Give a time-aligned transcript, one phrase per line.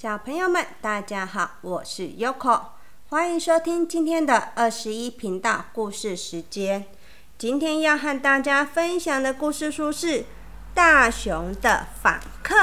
[0.00, 2.66] 小朋友们，大家好，我是 Yoko，
[3.08, 6.86] 欢迎收听今天的二十一频道故事时间。
[7.36, 10.20] 今天要和大家分享的故事书是
[10.72, 12.54] 《大熊的访客》。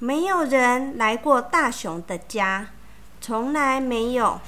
[0.00, 2.70] 没有人来过大熊的家，
[3.20, 4.40] 从来没有。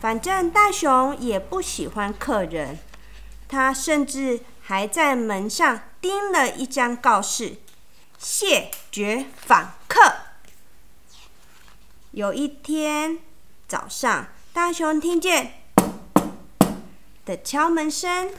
[0.00, 2.80] 反正大熊也不喜欢客人，
[3.46, 7.56] 他甚至还在门上钉了一张告示
[8.18, 10.00] ：“谢绝访客。”
[12.12, 13.18] 有一天
[13.68, 15.62] 早上，大熊听见
[17.24, 18.30] 的敲门声，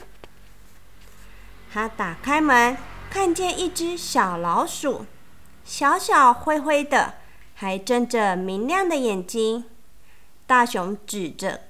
[1.71, 2.77] 他打开门，
[3.09, 5.05] 看见一只小老鼠。
[5.63, 7.13] 小小灰灰的，
[7.55, 9.65] 还睁着明亮的眼睛。
[10.45, 11.61] 大熊指着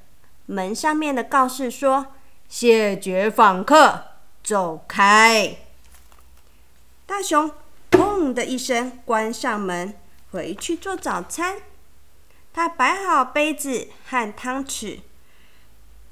[0.47, 2.07] 门上面的告示说
[2.49, 4.05] ：“谢绝访客，
[4.41, 5.57] 走开！”
[7.11, 7.51] 大熊
[7.91, 9.93] “砰”的一声关上门，
[10.31, 11.57] 回去做早餐。
[12.53, 15.01] 他摆好杯子和汤匙，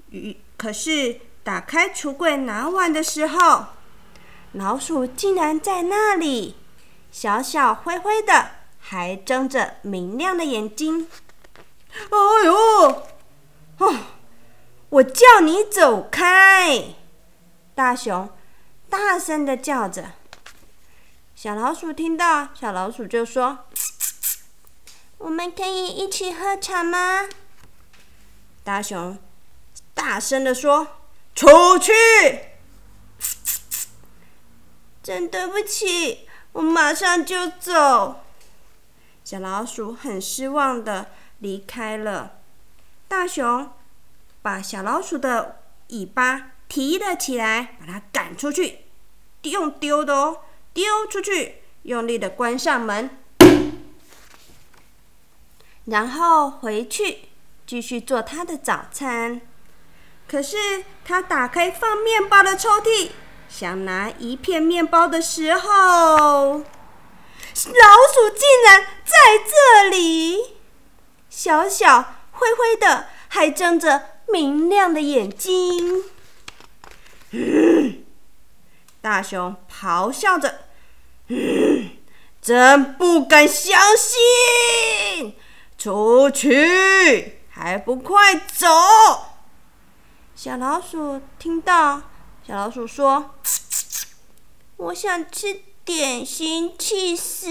[0.09, 3.67] 与可是打开橱柜拿碗的时候，
[4.51, 6.57] 老鼠竟然在那里。
[7.09, 11.07] 小小灰灰的，还睁着明亮的眼睛。
[11.93, 13.03] 哎呦！
[13.77, 13.95] 哦，
[14.89, 16.95] 我叫你走开！
[17.73, 18.29] 大熊
[18.89, 20.18] 大声的叫着。
[21.41, 23.59] 小老鼠听到，小老鼠就说
[25.19, 27.29] ：“我们可以一起喝茶吗？”
[28.61, 29.17] 大熊
[29.93, 30.85] 大声的说
[31.33, 31.93] ：“出去！”
[35.01, 36.27] 真对不起。
[36.51, 38.19] 我马上就走。
[39.23, 42.41] 小老鼠很失望的离开了。
[43.07, 43.71] 大熊
[44.41, 48.79] 把小老鼠的尾巴提了起来，把它赶出去，
[49.43, 50.41] 用丢的哦，
[50.79, 53.09] 丢出去，用力的关上门，
[55.83, 57.23] 然后回去
[57.67, 59.41] 继续做他的早餐。
[60.25, 63.09] 可是他打开放面包的抽屉。
[63.49, 69.43] 想拿一片面包的时候，老鼠竟然在
[69.83, 70.55] 这里，
[71.29, 72.01] 小小
[72.31, 76.05] 灰灰的，还睁着明亮的眼睛。
[79.01, 80.59] 大熊咆哮着
[82.41, 85.35] ：“真不敢相信！
[85.77, 88.67] 出去，还不快走！”
[90.35, 92.01] 小老鼠听到。
[92.47, 93.35] 小老鼠说
[94.77, 97.47] ：“我想吃点心，气死！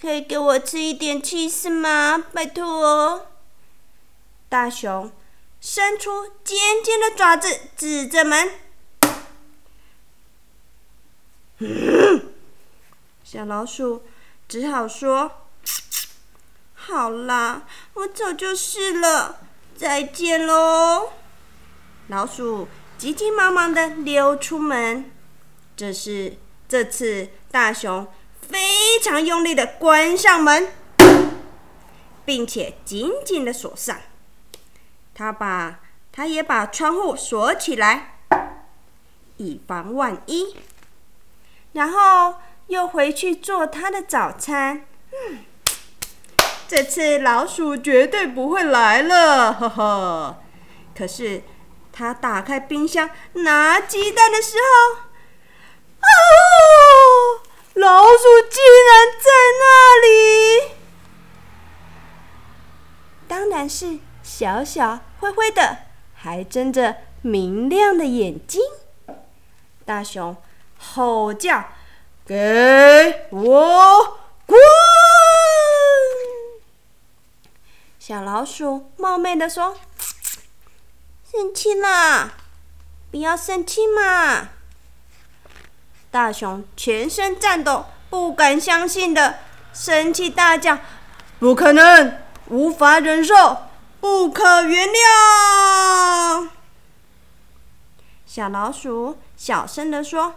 [0.00, 2.24] 可以给我吃一点气死吗？
[2.32, 3.26] 拜托！”
[4.48, 5.12] 大熊
[5.60, 8.50] 伸出尖尖的爪子，指着门。
[13.28, 14.04] 小老鼠
[14.46, 15.48] 只好说
[16.74, 17.64] ：“好啦，
[17.94, 19.40] 我走就是了，
[19.76, 21.10] 再见喽。”
[22.06, 22.68] 老鼠。
[22.96, 25.10] 急急忙忙的溜出门，
[25.76, 28.06] 这是这次大熊
[28.48, 30.72] 非常用力的关上门，
[32.24, 33.98] 并且紧紧的锁上。
[35.12, 38.20] 他把他也把窗户锁起来，
[39.36, 40.56] 以防万一。
[41.72, 42.36] 然后
[42.68, 44.86] 又回去做他的早餐。
[45.12, 45.44] 嗯，
[46.68, 50.42] 这次老鼠绝对不会来了，呵呵。
[50.96, 51.42] 可是。
[51.98, 55.00] 他打开冰箱拿鸡蛋的时候，
[56.02, 57.40] 哦，
[57.72, 58.18] 老鼠
[58.50, 60.72] 竟然在那里！
[63.26, 65.78] 当然是小小灰灰的，
[66.14, 68.60] 还睁着明亮的眼睛。
[69.86, 70.36] 大熊
[70.78, 71.64] 吼叫
[72.26, 74.58] ：“给我滚！”
[77.98, 79.76] 小老鼠冒昧的说。
[81.28, 82.32] 生气啦！
[83.10, 84.48] 不要生气嘛！
[86.10, 89.40] 大熊全身颤抖，不敢相信的
[89.74, 90.78] 生气大叫
[91.38, 92.22] ：“不可能！
[92.46, 93.64] 无法忍受！
[94.00, 96.48] 不可原谅！”
[98.24, 100.36] 小老鼠小声的说：“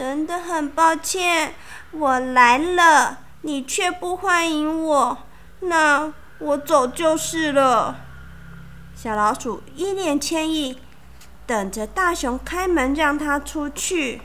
[0.00, 1.52] 真的很抱歉，
[1.90, 5.18] 我来了，你却不欢迎我，
[5.60, 7.96] 那我走就是了。”
[8.96, 10.80] 小老鼠一脸歉意，
[11.44, 14.22] 等着大熊开门让它出去。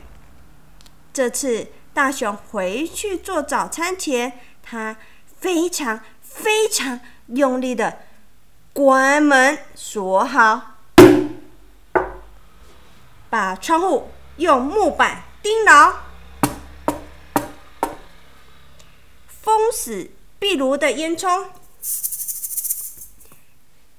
[1.12, 4.32] 这次大熊回去做早餐前，
[4.62, 4.96] 他
[5.38, 7.98] 非常非常用力的
[8.72, 10.78] 关门锁好，
[13.28, 14.08] 把窗户
[14.38, 15.94] 用木板丁牢。
[19.28, 20.10] 封死
[20.40, 21.50] 壁炉的烟囱，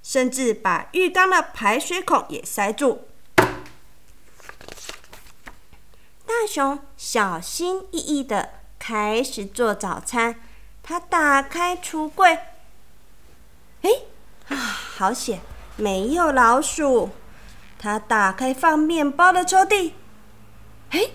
[0.04, 3.08] 甚至把浴缸的排水孔也塞住。
[6.26, 10.42] 大熊小心翼翼的开始做早餐，
[10.84, 12.38] 他打开橱柜，
[13.84, 13.90] 哎，
[14.50, 15.40] 啊，好险，
[15.78, 17.12] 没有老鼠！
[17.80, 19.94] 他打开放面包的抽屉，
[20.90, 21.12] 哎，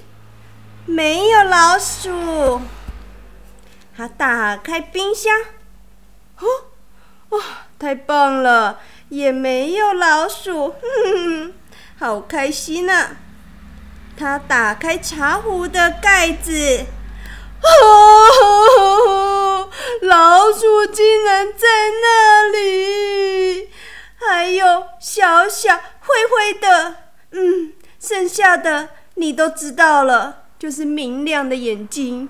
[0.87, 2.61] 没有老鼠。
[3.97, 5.33] 他打开冰箱，
[6.39, 6.47] 哦，
[7.31, 7.41] 哇，
[7.79, 8.81] 太棒了，
[9.11, 10.79] 也没有老鼠，哼
[11.15, 11.55] 哼，
[11.99, 13.11] 好开心呐！
[14.17, 16.87] 他打开茶壶的盖子，
[17.63, 19.69] 哦，
[20.01, 21.69] 老鼠竟然在
[22.01, 23.69] 那里，
[24.17, 26.97] 还有小小灰灰的，
[27.33, 32.29] 嗯，剩下的你都知道了，就是明亮的眼睛。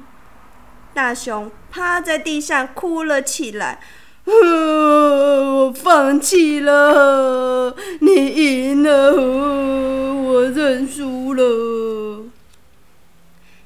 [0.95, 3.79] 大熊趴在地上哭了起来，
[4.25, 12.25] 我放弃了，你赢了，我认输了。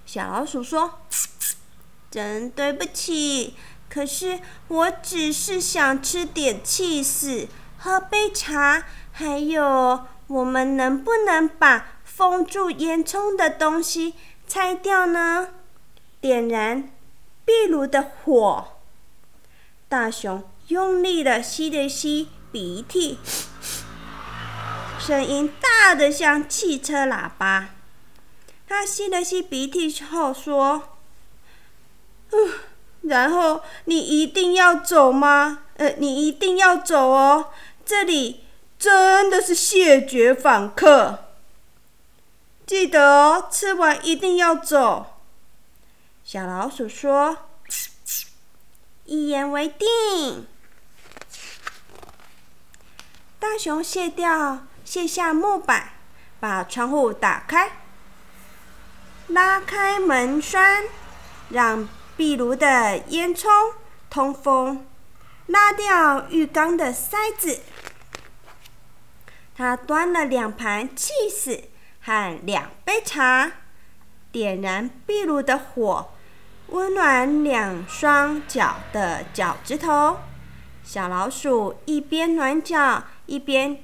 [0.04, 0.98] 小老鼠说
[2.10, 3.54] ：“真对不起，
[3.88, 7.46] 可是我只是想吃点气死，
[7.78, 8.82] 喝杯茶，
[9.12, 14.14] 还有，我们能不能把封住烟囱的东西
[14.46, 15.48] 拆掉呢？
[16.20, 16.90] 点燃。”
[17.46, 18.72] 壁炉的火，
[19.88, 23.20] 大熊用力的吸了吸鼻涕，
[24.98, 27.68] 声音大的像汽车喇叭。
[28.66, 30.98] 他吸了吸鼻涕后说
[32.34, 32.52] ：“嗯，
[33.02, 35.60] 然后你一定要走吗？
[35.76, 37.50] 呃，你一定要走哦，
[37.84, 38.40] 这里
[38.76, 41.25] 真的是谢绝访客。
[42.66, 45.20] 记得哦，吃完一定要走。”
[46.24, 47.38] 小老鼠说
[49.06, 50.48] ：“一言为定。”
[53.38, 55.92] 大熊卸掉卸下木板，
[56.40, 57.78] 把窗户打开，
[59.28, 60.84] 拉开门栓，
[61.50, 63.46] 让壁炉的烟囱
[64.10, 64.84] 通风，
[65.46, 67.60] 拉掉浴缸的塞子。
[69.54, 71.62] 他端了两盘气死
[72.06, 73.50] 和两杯茶，
[74.30, 76.10] 点燃壁炉的火。
[76.68, 80.18] 温暖两双脚的脚趾头，
[80.84, 83.82] 小老鼠一边暖脚一边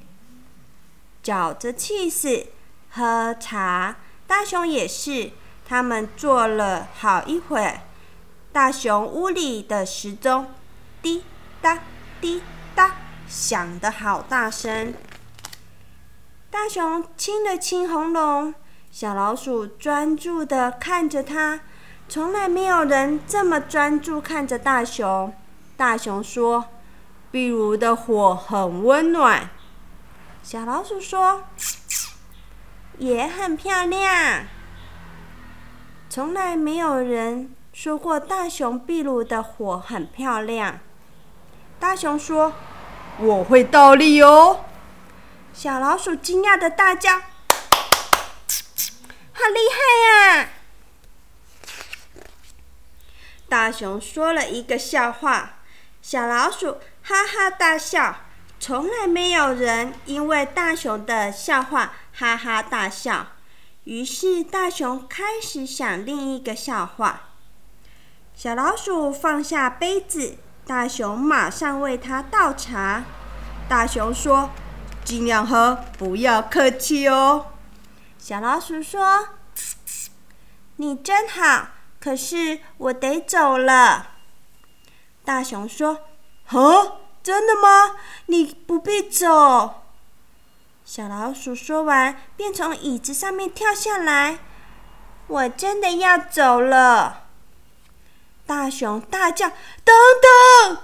[1.20, 2.46] 嚼着气势
[2.90, 3.96] 喝茶。
[4.28, 5.32] 大熊也是，
[5.68, 7.80] 他们坐了好一会儿。
[8.52, 10.46] 大熊屋里的时钟
[11.00, 11.24] 滴
[11.60, 11.80] 答
[12.20, 12.40] 滴
[12.76, 14.94] 答响得好大声。
[16.52, 18.54] 大熊清了清喉咙，
[18.90, 21.60] 小老鼠专注的看着它。
[22.10, 25.32] 从来没有人这么专注看着大熊。
[25.78, 26.66] 大熊说
[27.32, 29.48] ：“壁炉的火很温暖。”
[30.44, 31.44] 小老鼠说
[32.98, 34.44] ：“也很漂亮。”
[36.10, 40.80] 从来没有人说过大熊壁炉的火很漂亮。
[41.80, 42.52] 大熊说
[43.18, 44.60] ：“我会倒立哦。”
[45.54, 47.18] 小老鼠惊讶的大叫
[49.32, 49.76] ：“好厉害
[50.08, 50.48] 呀！”
[53.48, 55.58] 大熊说了一个笑话，
[56.00, 58.16] 小老鼠哈哈大笑。
[58.58, 63.26] 从来没有人因为大熊的笑话哈哈大笑。
[63.84, 67.30] 于是大熊开始想另一个笑话。
[68.34, 73.02] 小老鼠放下杯子，大熊马上为它倒茶。
[73.68, 74.50] 大熊说
[75.04, 77.46] ：“尽量喝，不要客气哦。”
[78.18, 79.28] 小老鼠说
[80.76, 81.68] ：“你真好。”
[82.00, 84.08] 可是我得走了。
[85.24, 86.00] 大熊说
[86.50, 87.96] ：“哦，真的吗？
[88.26, 89.82] 你不必走。”
[90.84, 94.40] 小老鼠说完，便从椅子上面跳下来。
[95.28, 97.28] “我真的要走了。”
[98.44, 99.48] 大熊大叫
[99.84, 99.94] ：“等
[100.66, 100.78] 等！”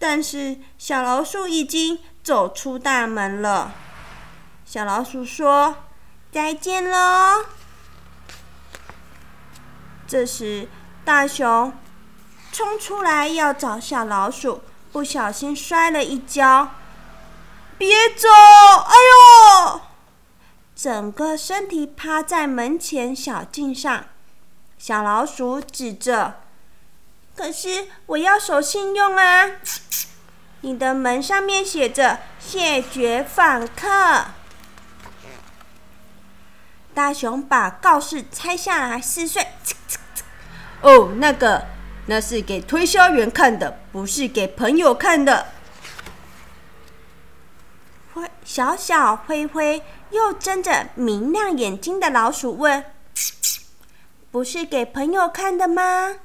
[0.00, 3.72] 但是小老鼠已经走出大门了。
[4.66, 5.76] 小老鼠说
[6.30, 7.46] ：“再见喽。”
[10.06, 10.68] 这时，
[11.06, 11.72] 大熊
[12.52, 14.60] 冲出来要找小老鼠，
[14.92, 16.72] 不小心摔了一跤，
[17.78, 18.28] 别走！
[18.28, 18.94] 哎
[19.72, 19.80] 呦！
[20.76, 24.04] 整个身体趴在门前小径上。
[24.76, 26.42] 小老鼠指着
[27.34, 29.52] ：“可是我要守信用啊！
[30.60, 34.26] 你的门上面写着‘谢绝访客’。”
[36.94, 39.46] 大熊把告示拆下来撕碎。
[40.80, 41.66] 哦，那个
[42.06, 45.46] 那是给推销员看的，不是给朋友看的。
[48.14, 52.84] 灰小小灰灰又睁着明亮眼睛的老鼠问
[54.32, 56.16] ：“不是给朋友看的吗？”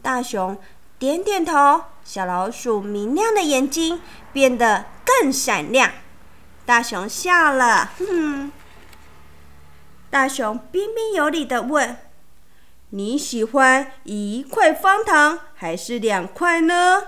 [0.00, 0.56] 大熊
[0.98, 1.84] 点点头。
[2.04, 4.00] 小老鼠明亮的眼睛
[4.32, 5.92] 变得更闪亮。
[6.64, 8.50] 大熊笑了，哼。
[10.08, 11.98] 大熊彬彬有礼的问
[12.90, 17.02] ：“你喜欢一块方糖还是两块呢？”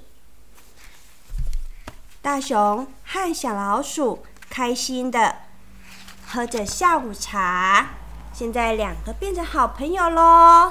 [2.23, 5.44] 大熊和小老鼠开心的
[6.35, 7.91] 喝着下午茶，
[8.33, 10.69] 现在两个变成好朋友喽。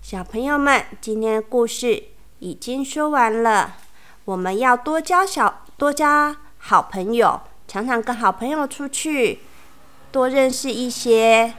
[0.00, 2.04] 小朋友们，今天故事。
[2.38, 3.74] 已经说完了，
[4.24, 9.40] 我们要多交小多交好朋友，常常跟好朋友出去，
[10.10, 11.52] 多认识一些，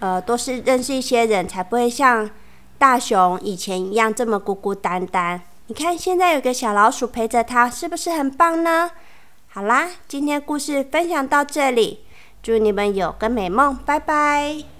[0.00, 2.28] 呃，多是认识一些人才不会像
[2.76, 5.40] 大熊以前一样这么孤孤单单。
[5.68, 8.90] 你看，现在有个小老鼠陪着他，是不是很棒呢？
[9.50, 12.03] 好啦，今天故事分享到这里，
[12.44, 14.73] 祝你们有个美梦，拜拜。